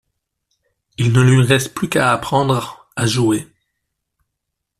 [0.97, 3.47] Il ne lui reste plus qu’à apprendre à jouer.